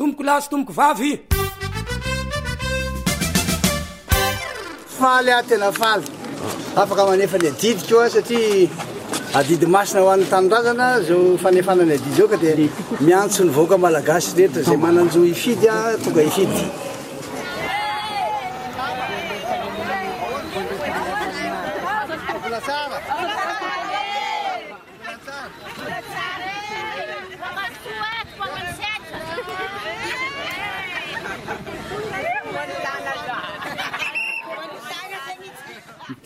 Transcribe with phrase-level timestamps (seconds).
[0.00, 1.10] tomboko lasy tomboko vavy
[4.98, 6.06] faly a tena faly
[6.82, 8.70] afaka manefany adidi koa satria
[9.40, 12.50] adidy masina ho an'ny tanrazana zao fanefanany adidy ao ka di
[13.08, 16.62] miantsony voaka malagasy rehetra zay mananjo ifidy a tonga ifidy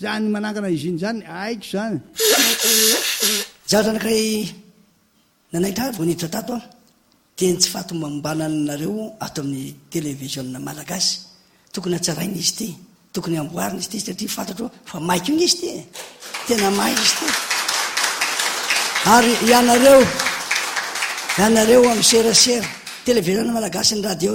[0.00, 2.00] zany manangana izny zany aiko zany
[3.82, 4.24] atranykray
[5.52, 6.56] nanaita vonidtra tato
[7.38, 11.10] teny tsy fatombambananynareo ato amin'y televisioa malagasy
[11.72, 12.68] tokony atsarainyizy ty
[13.14, 15.70] tokony amboariny izy ty satria fantatro fa maik nizy ty
[16.46, 17.14] tenamahzy
[19.50, 20.00] yeo
[21.60, 22.62] aareo amseraser
[23.06, 24.34] televisio malagasyny radio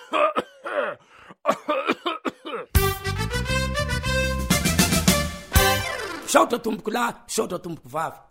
[6.31, 8.30] sautra tomboky la satra tomboky vavy